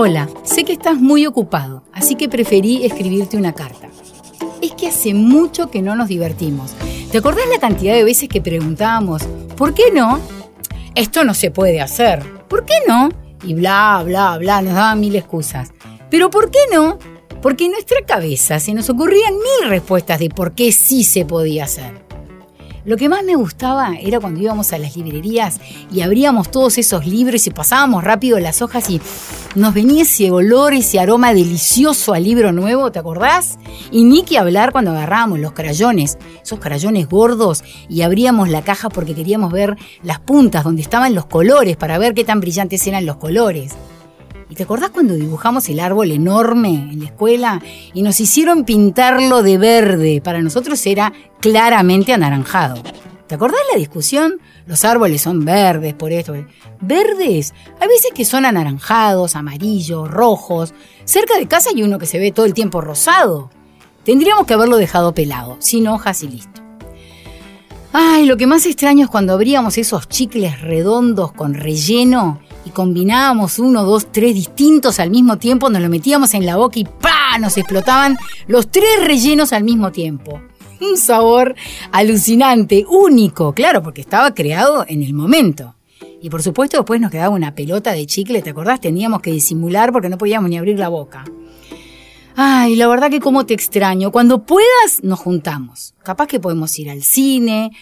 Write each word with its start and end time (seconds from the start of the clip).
Hola, 0.00 0.28
sé 0.44 0.62
que 0.62 0.74
estás 0.74 0.94
muy 1.00 1.26
ocupado, 1.26 1.82
así 1.92 2.14
que 2.14 2.28
preferí 2.28 2.86
escribirte 2.86 3.36
una 3.36 3.52
carta. 3.52 3.88
Es 4.62 4.70
que 4.74 4.86
hace 4.86 5.12
mucho 5.12 5.72
que 5.72 5.82
no 5.82 5.96
nos 5.96 6.06
divertimos. 6.06 6.70
¿Te 7.10 7.18
acordás 7.18 7.48
la 7.52 7.58
cantidad 7.58 7.94
de 7.94 8.04
veces 8.04 8.28
que 8.28 8.40
preguntábamos, 8.40 9.24
¿por 9.56 9.74
qué 9.74 9.90
no? 9.92 10.20
Esto 10.94 11.24
no 11.24 11.34
se 11.34 11.50
puede 11.50 11.80
hacer. 11.80 12.22
¿Por 12.46 12.64
qué 12.64 12.74
no? 12.86 13.08
Y 13.42 13.54
bla, 13.54 14.00
bla, 14.06 14.38
bla, 14.38 14.62
nos 14.62 14.74
daban 14.74 15.00
mil 15.00 15.16
excusas. 15.16 15.72
Pero 16.08 16.30
¿por 16.30 16.52
qué 16.52 16.60
no? 16.72 17.00
Porque 17.42 17.64
en 17.64 17.72
nuestra 17.72 17.98
cabeza 18.06 18.60
se 18.60 18.74
nos 18.74 18.88
ocurrían 18.88 19.34
mil 19.34 19.68
respuestas 19.68 20.20
de 20.20 20.28
por 20.28 20.52
qué 20.52 20.70
sí 20.70 21.02
se 21.02 21.24
podía 21.24 21.64
hacer. 21.64 22.07
Lo 22.88 22.96
que 22.96 23.10
más 23.10 23.22
me 23.22 23.36
gustaba 23.36 23.96
era 24.00 24.18
cuando 24.18 24.40
íbamos 24.40 24.72
a 24.72 24.78
las 24.78 24.96
librerías 24.96 25.60
y 25.92 26.00
abríamos 26.00 26.50
todos 26.50 26.78
esos 26.78 27.06
libros 27.06 27.46
y 27.46 27.50
pasábamos 27.50 28.02
rápido 28.02 28.38
las 28.38 28.62
hojas 28.62 28.88
y 28.88 28.98
nos 29.54 29.74
venía 29.74 30.04
ese 30.04 30.30
olor, 30.30 30.72
ese 30.72 30.98
aroma 30.98 31.34
delicioso 31.34 32.14
al 32.14 32.24
libro 32.24 32.50
nuevo, 32.50 32.90
¿te 32.90 32.98
acordás? 32.98 33.58
Y 33.90 34.04
ni 34.04 34.22
que 34.22 34.38
hablar 34.38 34.72
cuando 34.72 34.92
agarrábamos 34.92 35.38
los 35.38 35.52
crayones, 35.52 36.16
esos 36.42 36.60
crayones 36.60 37.10
gordos 37.10 37.62
y 37.90 38.00
abríamos 38.00 38.48
la 38.48 38.62
caja 38.62 38.88
porque 38.88 39.14
queríamos 39.14 39.52
ver 39.52 39.76
las 40.02 40.20
puntas 40.20 40.64
donde 40.64 40.80
estaban 40.80 41.14
los 41.14 41.26
colores 41.26 41.76
para 41.76 41.98
ver 41.98 42.14
qué 42.14 42.24
tan 42.24 42.40
brillantes 42.40 42.86
eran 42.86 43.04
los 43.04 43.18
colores. 43.18 43.74
¿Y 44.58 44.62
te 44.62 44.64
acordás 44.64 44.90
cuando 44.90 45.14
dibujamos 45.14 45.68
el 45.68 45.78
árbol 45.78 46.10
enorme 46.10 46.70
en 46.70 46.98
la 46.98 47.04
escuela 47.04 47.62
y 47.94 48.02
nos 48.02 48.18
hicieron 48.18 48.64
pintarlo 48.64 49.44
de 49.44 49.56
verde? 49.56 50.20
Para 50.20 50.42
nosotros 50.42 50.84
era 50.84 51.12
claramente 51.38 52.12
anaranjado. 52.12 52.82
¿Te 53.28 53.36
acordás 53.36 53.60
la 53.72 53.78
discusión? 53.78 54.40
Los 54.66 54.84
árboles 54.84 55.22
son 55.22 55.44
verdes 55.44 55.94
por 55.94 56.10
esto. 56.10 56.34
¿Verdes? 56.80 57.54
Hay 57.78 57.86
veces 57.86 58.10
que 58.12 58.24
son 58.24 58.44
anaranjados, 58.44 59.36
amarillos, 59.36 60.10
rojos. 60.10 60.74
Cerca 61.04 61.38
de 61.38 61.46
casa 61.46 61.70
hay 61.72 61.84
uno 61.84 62.00
que 62.00 62.06
se 62.06 62.18
ve 62.18 62.32
todo 62.32 62.44
el 62.44 62.52
tiempo 62.52 62.80
rosado. 62.80 63.50
Tendríamos 64.04 64.44
que 64.44 64.54
haberlo 64.54 64.76
dejado 64.76 65.14
pelado, 65.14 65.54
sin 65.60 65.86
hojas 65.86 66.24
y 66.24 66.30
listo. 66.30 66.62
Ay, 67.92 68.26
lo 68.26 68.36
que 68.36 68.48
más 68.48 68.66
extraño 68.66 69.04
es 69.04 69.10
cuando 69.10 69.34
abríamos 69.34 69.78
esos 69.78 70.08
chicles 70.08 70.60
redondos 70.62 71.30
con 71.30 71.54
relleno 71.54 72.40
y 72.68 72.70
combinábamos 72.70 73.58
uno, 73.58 73.82
dos, 73.82 74.12
tres 74.12 74.34
distintos 74.34 75.00
al 75.00 75.10
mismo 75.10 75.38
tiempo, 75.38 75.70
nos 75.70 75.80
lo 75.80 75.88
metíamos 75.88 76.34
en 76.34 76.44
la 76.44 76.56
boca 76.56 76.78
y 76.78 76.84
¡pa! 76.84 77.38
nos 77.40 77.56
explotaban 77.56 78.18
los 78.46 78.70
tres 78.70 79.04
rellenos 79.04 79.52
al 79.52 79.64
mismo 79.64 79.90
tiempo. 79.90 80.40
Un 80.80 80.96
sabor 80.96 81.54
alucinante, 81.92 82.84
único, 82.88 83.52
claro, 83.54 83.82
porque 83.82 84.02
estaba 84.02 84.34
creado 84.34 84.84
en 84.86 85.02
el 85.02 85.14
momento. 85.14 85.74
Y 86.20 86.30
por 86.30 86.42
supuesto 86.42 86.76
después 86.76 87.00
nos 87.00 87.10
quedaba 87.10 87.34
una 87.34 87.54
pelota 87.54 87.92
de 87.92 88.06
chicle, 88.06 88.42
¿te 88.42 88.50
acordás? 88.50 88.80
Teníamos 88.80 89.22
que 89.22 89.32
disimular 89.32 89.90
porque 89.90 90.08
no 90.08 90.18
podíamos 90.18 90.50
ni 90.50 90.58
abrir 90.58 90.78
la 90.78 90.88
boca. 90.88 91.24
Ay, 92.36 92.76
la 92.76 92.86
verdad 92.86 93.10
que 93.10 93.20
como 93.20 93.46
te 93.46 93.54
extraño. 93.54 94.12
Cuando 94.12 94.44
puedas, 94.44 95.02
nos 95.02 95.18
juntamos. 95.18 95.94
Capaz 96.02 96.26
que 96.26 96.38
podemos 96.38 96.78
ir 96.78 96.90
al 96.90 97.02
cine 97.02 97.72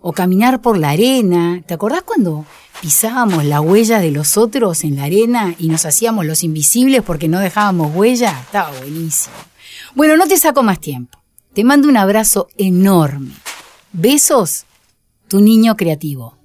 o 0.00 0.12
caminar 0.12 0.60
por 0.60 0.78
la 0.78 0.90
arena. 0.90 1.62
¿Te 1.66 1.74
acordás 1.74 2.02
cuando 2.02 2.44
pisábamos 2.80 3.44
la 3.44 3.60
huella 3.60 3.98
de 3.98 4.10
los 4.10 4.36
otros 4.36 4.84
en 4.84 4.96
la 4.96 5.04
arena 5.04 5.54
y 5.58 5.68
nos 5.68 5.84
hacíamos 5.84 6.26
los 6.26 6.44
invisibles 6.44 7.02
porque 7.02 7.28
no 7.28 7.40
dejábamos 7.40 7.94
huella? 7.94 8.38
Estaba 8.40 8.70
buenísimo. 8.78 9.34
Bueno, 9.94 10.16
no 10.16 10.26
te 10.26 10.36
saco 10.36 10.62
más 10.62 10.80
tiempo. 10.80 11.18
Te 11.54 11.64
mando 11.64 11.88
un 11.88 11.96
abrazo 11.96 12.48
enorme. 12.56 13.32
Besos, 13.92 14.66
tu 15.28 15.40
niño 15.40 15.76
creativo. 15.76 16.36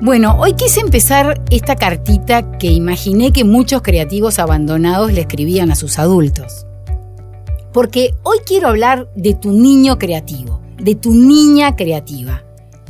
Bueno, 0.00 0.36
hoy 0.40 0.54
quise 0.54 0.80
empezar 0.80 1.40
esta 1.50 1.76
cartita 1.76 2.58
que 2.58 2.66
imaginé 2.66 3.32
que 3.32 3.44
muchos 3.44 3.82
creativos 3.82 4.40
abandonados 4.40 5.12
le 5.12 5.20
escribían 5.20 5.70
a 5.70 5.76
sus 5.76 6.00
adultos. 6.00 6.66
Porque 7.72 8.14
hoy 8.22 8.38
quiero 8.44 8.68
hablar 8.68 9.08
de 9.14 9.34
tu 9.34 9.50
niño 9.50 9.98
creativo, 9.98 10.60
de 10.78 10.94
tu 10.94 11.14
niña 11.14 11.76
creativa. 11.76 12.42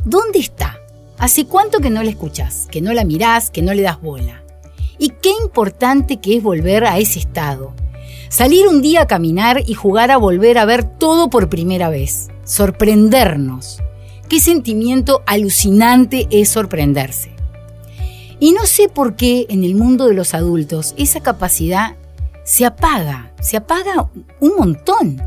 ¿Dónde 0.05 0.39
está? 0.39 0.79
¿Hace 1.17 1.45
cuánto 1.45 1.79
que 1.79 1.89
no 1.89 2.03
la 2.03 2.09
escuchás, 2.09 2.67
que 2.69 2.81
no 2.81 2.93
la 2.93 3.05
mirás, 3.05 3.49
que 3.49 3.61
no 3.61 3.73
le 3.73 3.81
das 3.81 4.01
bola? 4.01 4.43
Y 4.97 5.09
qué 5.21 5.31
importante 5.41 6.19
que 6.19 6.37
es 6.37 6.43
volver 6.43 6.85
a 6.85 6.97
ese 6.97 7.19
estado. 7.19 7.73
Salir 8.29 8.67
un 8.67 8.81
día 8.81 9.03
a 9.03 9.07
caminar 9.07 9.63
y 9.65 9.73
jugar 9.73 10.11
a 10.11 10.17
volver 10.17 10.57
a 10.57 10.65
ver 10.65 10.83
todo 10.83 11.29
por 11.29 11.49
primera 11.49 11.89
vez. 11.89 12.29
Sorprendernos 12.43 13.83
qué 14.33 14.39
sentimiento 14.39 15.21
alucinante 15.27 16.27
es 16.31 16.49
sorprenderse. 16.49 17.31
Y 18.39 18.53
no 18.53 18.65
sé 18.65 18.89
por 18.89 19.15
qué 19.15 19.45
en 19.49 19.63
el 19.63 19.75
mundo 19.75 20.07
de 20.07 20.15
los 20.15 20.33
adultos 20.33 20.95
esa 20.97 21.19
capacidad 21.21 21.97
se 22.43 22.65
apaga, 22.65 23.31
se 23.41 23.57
apaga 23.57 24.09
un 24.39 24.55
montón. 24.57 25.21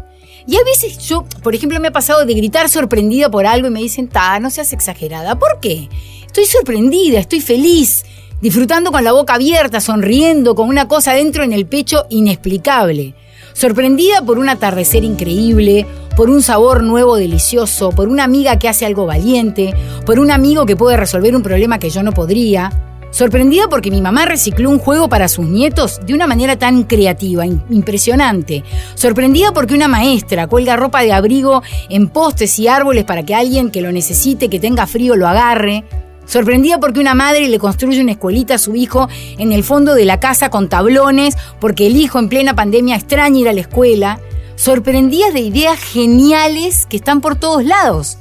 Y 0.47 0.57
a 0.57 0.65
veces 0.65 0.99
yo, 0.99 1.25
por 1.43 1.55
ejemplo, 1.55 1.81
me 1.81 1.89
ha 1.89 1.93
pasado 1.93 2.25
de 2.25 2.35
gritar 2.35 2.69
sorprendida 2.69 3.31
por 3.31 3.47
algo 3.47 3.67
y 3.67 3.71
me 3.71 3.81
dicen, 3.81 4.09
ta, 4.09 4.39
no 4.39 4.51
seas 4.51 4.73
exagerada. 4.73 5.39
¿Por 5.39 5.59
qué? 5.61 5.89
Estoy 6.25 6.47
sorprendida, 6.47 7.19
estoy 7.19 7.41
feliz, 7.41 8.05
disfrutando 8.41 8.93
con 8.93 9.03
la 9.03 9.13
boca 9.13 9.35
abierta, 9.35 9.81
sonriendo, 9.81 10.55
con 10.55 10.69
una 10.69 10.87
cosa 10.87 11.15
dentro 11.15 11.43
en 11.43 11.53
el 11.53 11.67
pecho 11.67 12.07
inexplicable. 12.11 13.15
Sorprendida 13.55 14.23
por 14.23 14.39
un 14.39 14.49
atardecer 14.49 15.03
increíble, 15.03 15.87
por 16.15 16.31
un 16.31 16.43
sabor 16.43 16.83
nuevo 16.83 17.17
delicioso, 17.17 17.91
por 17.91 18.09
una 18.09 18.25
amiga 18.25 18.59
que 18.59 18.69
hace 18.69 18.87
algo 18.87 19.07
valiente, 19.07 19.75
por 20.05 20.21
un 20.21 20.31
amigo 20.31 20.67
que 20.67 20.77
puede 20.77 20.97
resolver 20.97 21.35
un 21.35 21.43
problema 21.43 21.79
que 21.79 21.91
yo 21.91 22.03
no 22.03 22.13
podría. 22.13 22.96
Sorprendida 23.17 23.67
porque 23.71 23.91
mi 23.91 24.03
mamá 24.03 24.27
recicló 24.27 24.69
un 24.69 24.79
juego 24.79 25.09
para 25.09 25.29
sus 25.29 25.47
nietos 25.47 26.01
de 26.05 26.13
una 26.13 26.27
manera 26.27 26.59
tan 26.59 26.83
creativa, 26.83 27.47
impresionante. 27.47 28.63
Sorprendida 28.95 29.55
porque 29.55 29.73
una 29.73 29.89
maestra 29.89 30.47
cuelga 30.49 30.77
ropa 30.77 31.01
de 31.01 31.15
abrigo 31.15 31.63
en 31.89 32.09
postes 32.09 32.59
y 32.59 32.69
árboles 32.69 33.05
para 33.05 33.23
que 33.23 33.35
alguien 33.35 33.71
que 33.71 33.81
lo 33.81 33.91
necesite, 33.91 34.51
que 34.51 34.61
tenga 34.61 34.87
frío, 34.87 35.17
lo 35.17 35.27
agarre. 35.27 35.87
Sorprendida 36.27 36.79
porque 36.79 37.01
una 37.01 37.15
madre 37.15 37.49
le 37.49 37.59
construye 37.59 38.03
una 38.03 38.13
escuelita 38.13 38.57
a 38.57 38.59
su 38.59 38.77
hijo 38.77 39.09
en 39.39 39.51
el 39.51 39.65
fondo 39.65 39.95
de 39.95 40.05
la 40.05 40.21
casa 40.21 40.51
con 40.51 40.69
tablones, 40.69 41.39
porque 41.59 41.87
el 41.87 41.97
hijo 41.97 42.19
en 42.19 42.29
plena 42.29 42.55
pandemia 42.55 42.97
extraña 42.97 43.41
ir 43.41 43.49
a 43.49 43.55
la 43.55 43.63
escuela. 43.63 44.21
Sorprendida 44.57 45.31
de 45.31 45.41
ideas 45.41 45.79
geniales 45.79 46.85
que 46.85 46.99
están 46.99 47.23
por 47.23 47.37
todos 47.37 47.65
lados. 47.65 48.19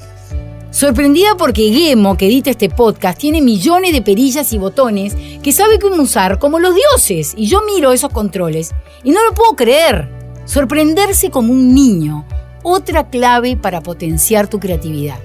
Sorprendida 0.76 1.38
porque 1.38 1.72
Gemo, 1.72 2.18
que 2.18 2.26
edita 2.26 2.50
este 2.50 2.68
podcast, 2.68 3.18
tiene 3.18 3.42
millones 3.42 3.94
de 3.94 4.02
perillas 4.02 4.52
y 4.52 4.58
botones 4.58 5.16
que 5.42 5.54
sabe 5.54 5.80
cómo 5.80 6.04
usar 6.04 6.38
como 6.38 6.60
los 6.60 6.76
dioses. 6.76 7.34
Y 7.38 7.46
yo 7.46 7.62
miro 7.62 7.94
esos 7.94 8.12
controles 8.12 8.76
y 9.02 9.12
no 9.12 9.24
lo 9.24 9.34
puedo 9.34 9.56
creer. 9.56 10.10
Sorprenderse 10.44 11.30
como 11.30 11.54
un 11.54 11.74
niño. 11.74 12.26
Otra 12.62 13.10
clave 13.10 13.56
para 13.56 13.80
potenciar 13.80 14.50
tu 14.50 14.60
creatividad. 14.60 15.18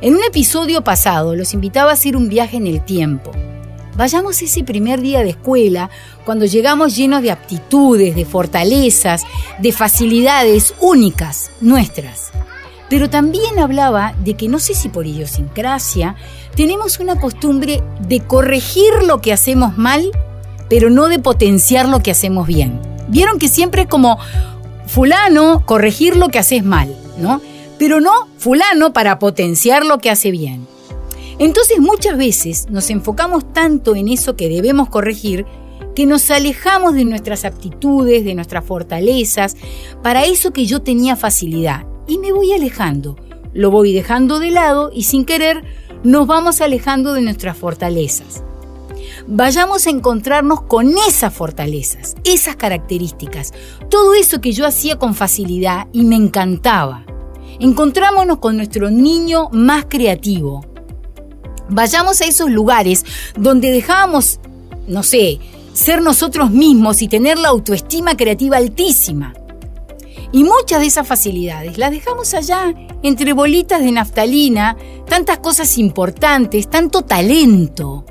En 0.00 0.16
un 0.16 0.24
episodio 0.24 0.82
pasado 0.82 1.36
los 1.36 1.54
invitaba 1.54 1.90
a 1.90 1.94
hacer 1.94 2.16
un 2.16 2.28
viaje 2.28 2.56
en 2.56 2.66
el 2.66 2.84
tiempo. 2.84 3.30
Vayamos 3.96 4.42
ese 4.42 4.64
primer 4.64 5.00
día 5.00 5.20
de 5.20 5.30
escuela, 5.30 5.88
cuando 6.24 6.46
llegamos 6.46 6.96
llenos 6.96 7.22
de 7.22 7.30
aptitudes, 7.30 8.16
de 8.16 8.24
fortalezas, 8.24 9.24
de 9.60 9.70
facilidades 9.70 10.74
únicas, 10.80 11.52
nuestras. 11.60 12.32
Pero 12.88 13.10
también 13.10 13.58
hablaba 13.58 14.14
de 14.24 14.34
que 14.34 14.48
no 14.48 14.58
sé 14.58 14.74
si 14.74 14.88
por 14.88 15.06
idiosincrasia 15.06 16.16
tenemos 16.56 17.00
una 17.00 17.20
costumbre 17.20 17.82
de 18.00 18.20
corregir 18.20 19.02
lo 19.06 19.20
que 19.20 19.32
hacemos 19.32 19.76
mal, 19.76 20.10
pero 20.70 20.90
no 20.90 21.08
de 21.08 21.18
potenciar 21.18 21.88
lo 21.88 22.00
que 22.00 22.10
hacemos 22.10 22.46
bien. 22.46 22.80
Vieron 23.08 23.38
que 23.38 23.48
siempre 23.48 23.82
es 23.82 23.88
como 23.88 24.18
fulano 24.86 25.64
corregir 25.66 26.16
lo 26.16 26.28
que 26.28 26.38
haces 26.38 26.64
mal, 26.64 26.94
¿no? 27.18 27.40
Pero 27.78 28.00
no 28.00 28.28
fulano 28.38 28.92
para 28.92 29.18
potenciar 29.18 29.84
lo 29.84 29.98
que 29.98 30.10
hace 30.10 30.30
bien. 30.30 30.66
Entonces 31.38 31.78
muchas 31.78 32.18
veces 32.18 32.68
nos 32.68 32.90
enfocamos 32.90 33.52
tanto 33.52 33.94
en 33.94 34.08
eso 34.08 34.34
que 34.34 34.48
debemos 34.48 34.88
corregir 34.88 35.46
que 35.94 36.06
nos 36.06 36.30
alejamos 36.30 36.94
de 36.94 37.04
nuestras 37.04 37.44
aptitudes, 37.44 38.24
de 38.24 38.34
nuestras 38.34 38.64
fortalezas, 38.64 39.56
para 40.02 40.24
eso 40.24 40.52
que 40.52 40.66
yo 40.66 40.80
tenía 40.80 41.16
facilidad. 41.16 41.86
Y 42.08 42.18
me 42.18 42.32
voy 42.32 42.52
alejando, 42.52 43.16
lo 43.52 43.70
voy 43.70 43.92
dejando 43.92 44.40
de 44.40 44.50
lado 44.50 44.90
y 44.92 45.04
sin 45.04 45.24
querer 45.24 45.62
nos 46.02 46.26
vamos 46.26 46.60
alejando 46.60 47.12
de 47.12 47.20
nuestras 47.20 47.56
fortalezas. 47.56 48.42
Vayamos 49.26 49.86
a 49.86 49.90
encontrarnos 49.90 50.62
con 50.62 50.96
esas 51.06 51.32
fortalezas, 51.34 52.16
esas 52.24 52.56
características, 52.56 53.52
todo 53.90 54.14
eso 54.14 54.40
que 54.40 54.52
yo 54.52 54.66
hacía 54.66 54.96
con 54.96 55.14
facilidad 55.14 55.86
y 55.92 56.04
me 56.04 56.16
encantaba. 56.16 57.04
Encontrámonos 57.60 58.38
con 58.38 58.56
nuestro 58.56 58.90
niño 58.90 59.48
más 59.52 59.84
creativo, 59.88 60.64
Vayamos 61.70 62.20
a 62.22 62.24
esos 62.24 62.50
lugares 62.50 63.04
donde 63.36 63.70
dejábamos, 63.70 64.40
no 64.86 65.02
sé, 65.02 65.38
ser 65.74 66.00
nosotros 66.00 66.50
mismos 66.50 67.02
y 67.02 67.08
tener 67.08 67.38
la 67.38 67.48
autoestima 67.48 68.16
creativa 68.16 68.56
altísima. 68.56 69.34
Y 70.32 70.44
muchas 70.44 70.80
de 70.80 70.86
esas 70.86 71.06
facilidades 71.06 71.78
las 71.78 71.90
dejamos 71.90 72.34
allá, 72.34 72.74
entre 73.02 73.32
bolitas 73.32 73.82
de 73.82 73.92
naftalina, 73.92 74.76
tantas 75.06 75.38
cosas 75.38 75.78
importantes, 75.78 76.68
tanto 76.68 77.02
talento. 77.02 78.04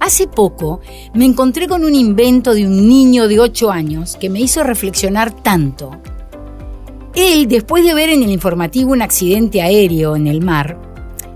Hace 0.00 0.26
poco 0.26 0.80
me 1.14 1.24
encontré 1.24 1.68
con 1.68 1.84
un 1.84 1.94
invento 1.94 2.54
de 2.54 2.66
un 2.66 2.88
niño 2.88 3.28
de 3.28 3.40
8 3.40 3.70
años 3.70 4.16
que 4.16 4.30
me 4.30 4.40
hizo 4.40 4.62
reflexionar 4.62 5.32
tanto. 5.32 5.90
Él, 7.14 7.46
después 7.46 7.84
de 7.84 7.94
ver 7.94 8.08
en 8.08 8.22
el 8.22 8.30
informativo 8.30 8.92
un 8.92 9.02
accidente 9.02 9.62
aéreo 9.62 10.16
en 10.16 10.26
el 10.26 10.42
mar, 10.42 10.78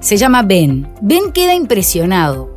se 0.00 0.16
llama 0.16 0.42
Ben. 0.42 0.88
Ben 1.00 1.32
queda 1.32 1.54
impresionado 1.54 2.56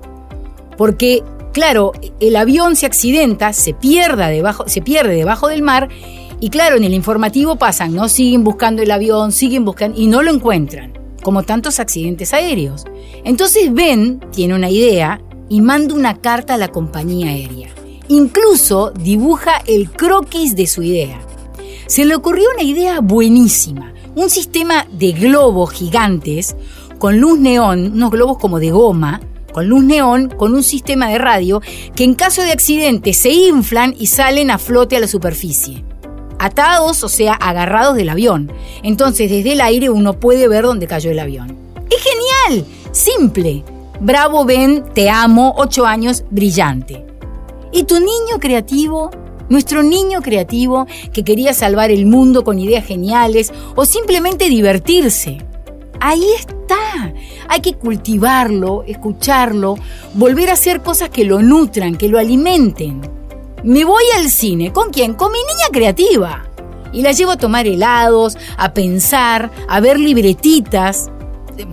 porque, 0.78 1.24
claro, 1.54 1.92
el 2.20 2.36
avión 2.36 2.76
se 2.76 2.88
accidenta, 2.88 3.54
se, 3.54 3.76
debajo, 3.80 4.68
se 4.68 4.82
pierde 4.82 5.16
debajo 5.16 5.48
del 5.48 5.62
mar 5.62 5.90
y 6.42 6.50
claro, 6.50 6.76
en 6.76 6.84
el 6.84 6.96
informativo 6.96 7.56
pasan, 7.56 7.94
¿no? 7.94 8.10
Siguen 8.10 8.44
buscando 8.44 8.82
el 8.82 8.90
avión, 8.90 9.32
siguen 9.32 9.64
buscando 9.64 10.02
y 10.02 10.08
no 10.08 10.24
lo 10.24 10.34
encuentran, 10.34 10.92
como 11.22 11.44
tantos 11.44 11.80
accidentes 11.80 12.34
aéreos. 12.34 12.84
Entonces 13.24 13.72
Ben 13.72 14.20
tiene 14.32 14.56
una 14.56 14.72
idea 14.72 15.22
y 15.50 15.62
manda 15.62 15.94
una 15.94 16.18
carta 16.18 16.56
a 16.56 16.58
la 16.58 16.70
compañía 16.70 17.28
aérea. 17.28 17.70
Incluso 18.08 18.90
dibuja 18.90 19.62
el 19.68 19.92
croquis 19.92 20.56
de 20.56 20.66
su 20.66 20.82
idea. 20.82 21.22
Se 21.86 22.06
le 22.06 22.16
ocurrió 22.16 22.46
una 22.56 22.64
idea 22.64 23.02
buenísima, 23.02 23.94
un 24.16 24.32
sistema 24.32 24.88
de 24.92 25.12
globos 25.12 25.72
gigantes 25.72 26.56
con 26.98 27.20
luz 27.20 27.38
neón, 27.38 27.92
unos 27.94 28.10
globos 28.10 28.40
como 28.40 28.60
de 28.60 28.72
goma, 28.72 29.22
con 29.54 29.68
luz 29.68 29.84
neón, 29.84 30.30
con 30.30 30.56
un 30.56 30.64
sistema 30.64 31.10
de 31.10 31.20
radio 31.20 31.62
que 31.96 32.04
en 32.04 32.16
caso 32.16 32.42
de 32.42 32.52
accidente 32.52 33.14
se 33.14 33.30
inflan 33.30 33.96
y 33.96 34.08
salen 34.08 34.50
a 34.50 34.58
flote 34.58 34.98
a 34.98 35.00
la 35.00 35.08
superficie. 35.08 35.84
Atados, 36.44 37.04
o 37.04 37.08
sea, 37.08 37.34
agarrados 37.34 37.96
del 37.96 38.10
avión. 38.10 38.52
Entonces 38.82 39.30
desde 39.30 39.54
el 39.54 39.62
aire 39.62 39.92
uno 39.92 40.14
puede 40.14 40.48
ver 40.48 40.64
dónde 40.64 40.88
cayó 40.88 41.12
el 41.12 41.20
avión. 41.20 41.56
¡Es 41.88 42.04
genial! 42.04 42.66
Simple. 42.92 43.64
Bravo 44.00 44.44
Ben, 44.44 44.84
te 44.96 45.08
amo, 45.08 45.54
8 45.58 45.86
años, 45.86 46.24
brillante. 46.32 47.06
¿Y 47.72 47.84
tu 47.84 48.00
niño 48.00 48.40
creativo? 48.40 49.12
Nuestro 49.50 49.84
niño 49.84 50.24
creativo 50.24 50.88
que 51.14 51.24
quería 51.24 51.54
salvar 51.54 51.92
el 51.92 52.08
mundo 52.08 52.44
con 52.44 52.58
ideas 52.58 52.86
geniales 52.86 53.54
o 53.76 53.86
simplemente 53.86 54.50
divertirse. 54.50 55.38
Ahí 56.00 56.26
está. 56.40 57.14
Hay 57.50 57.60
que 57.62 57.76
cultivarlo, 57.76 58.84
escucharlo, 58.88 59.76
volver 60.16 60.50
a 60.50 60.54
hacer 60.54 60.82
cosas 60.82 61.12
que 61.12 61.24
lo 61.24 61.44
nutran, 61.44 61.98
que 61.98 62.08
lo 62.08 62.18
alimenten. 62.18 63.21
Me 63.64 63.86
voy 63.86 64.04
al 64.18 64.30
cine. 64.30 64.74
¿Con 64.74 64.90
quién? 64.90 65.14
Con 65.14 65.32
mi 65.32 65.38
niña 65.38 65.70
creativa. 65.72 66.44
Y 66.92 67.04
la 67.04 67.12
llevo 67.12 67.32
a 67.32 67.38
tomar 67.38 67.68
helados, 67.68 68.38
a 68.58 68.74
pensar, 68.74 69.52
a 69.68 69.80
ver 69.80 70.00
libretitas. 70.00 71.12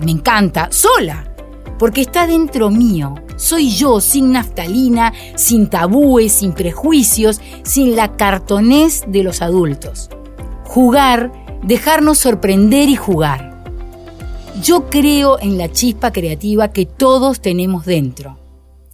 Me 0.00 0.12
encanta, 0.12 0.68
sola, 0.70 1.34
porque 1.78 2.02
está 2.02 2.26
dentro 2.26 2.70
mío. 2.70 3.14
Soy 3.36 3.70
yo, 3.70 4.00
sin 4.00 4.32
naftalina, 4.32 5.12
sin 5.36 5.70
tabúes, 5.70 6.32
sin 6.32 6.52
prejuicios, 6.52 7.40
sin 7.62 7.96
la 7.96 8.16
cartonés 8.16 9.04
de 9.08 9.22
los 9.22 9.40
adultos. 9.40 10.10
Jugar, 10.64 11.32
dejarnos 11.62 12.18
sorprender 12.18 12.88
y 12.88 12.96
jugar. 12.96 13.64
Yo 14.62 14.90
creo 14.90 15.38
en 15.40 15.56
la 15.56 15.70
chispa 15.70 16.12
creativa 16.12 16.68
que 16.68 16.84
todos 16.84 17.40
tenemos 17.40 17.86
dentro. 17.86 18.38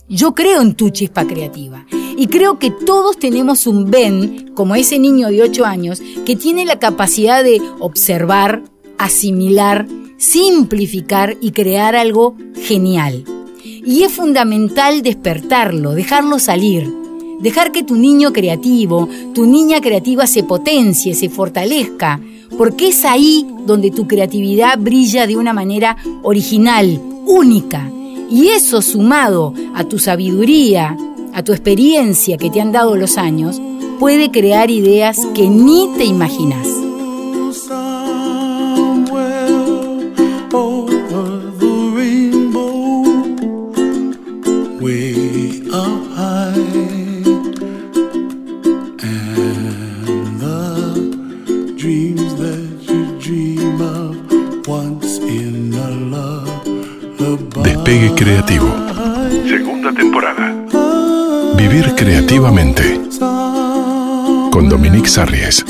Yo 0.09 0.35
creo 0.35 0.61
en 0.61 0.75
tu 0.75 0.91
chispa 0.91 1.27
creativa. 1.27 1.87
Y 2.17 2.27
creo 2.29 2.59
que 2.59 2.71
todos 2.71 3.19
tenemos 3.19 3.67
un 3.67 3.91
Ben, 3.91 4.53
como 4.55 4.75
ese 4.75 4.99
niño 4.99 5.29
de 5.29 5.43
8 5.43 5.65
años, 5.65 6.03
que 6.25 6.37
tiene 6.37 6.65
la 6.65 6.79
capacidad 6.79 7.43
de 7.43 7.61
observar, 7.81 8.63
asimilar, 8.99 9.87
simplificar 10.17 11.37
y 11.41 11.51
crear 11.51 11.97
algo 11.97 12.37
genial. 12.63 13.25
Y 13.65 14.03
es 14.03 14.13
fundamental 14.13 15.03
despertarlo, 15.03 15.93
dejarlo 15.93 16.39
salir, 16.39 16.91
dejar 17.41 17.73
que 17.73 17.83
tu 17.83 17.97
niño 17.97 18.33
creativo, 18.33 19.09
tu 19.35 19.47
niña 19.47 19.81
creativa 19.81 20.27
se 20.27 20.43
potencie, 20.43 21.15
se 21.15 21.29
fortalezca, 21.29 22.21
porque 22.57 22.89
es 22.89 23.05
ahí 23.05 23.47
donde 23.67 23.91
tu 23.91 24.07
creatividad 24.07 24.79
brilla 24.79 25.27
de 25.27 25.37
una 25.37 25.53
manera 25.53 25.97
original, 26.23 27.01
única. 27.27 27.91
Y 28.31 28.49
eso 28.49 28.81
sumado 28.81 29.53
a 29.75 29.85
tu 29.85 29.99
sabiduría, 29.99 30.97
a 31.35 31.43
tu 31.43 31.53
experiencia 31.53 32.39
que 32.39 32.49
te 32.49 32.61
han 32.61 32.73
dado 32.73 32.97
los 32.97 33.19
años, 33.19 33.61
puede 33.99 34.31
crear 34.31 34.71
ideas 34.71 35.19
que 35.35 35.49
ni 35.49 35.91
te 35.99 36.05
imaginas. 36.05 36.69
Despegue 57.63 58.15
Creativo. 58.15 58.67
Segunda 59.47 59.93
temporada. 59.93 60.64
Vivir 61.67 61.95
creativamente. 61.95 63.01
Con 64.51 64.69
Dominique 64.69 65.09
Sarries. 65.09 65.65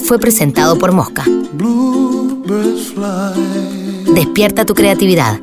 Fue 0.00 0.18
presentado 0.18 0.78
por 0.78 0.92
Mosca. 0.92 1.24
Despierta 4.14 4.64
tu 4.64 4.72
creatividad. 4.72 5.38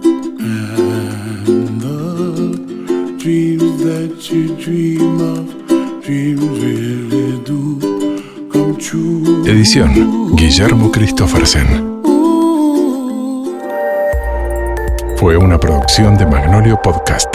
Edición 9.45 10.35
Guillermo 10.35 10.91
Christophersen. 10.91 12.01
Fue 15.17 15.37
una 15.37 15.59
producción 15.59 16.17
de 16.17 16.25
Magnolio 16.25 16.81
Podcast. 16.81 17.32